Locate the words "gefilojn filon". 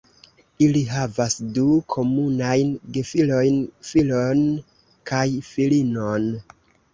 2.95-4.43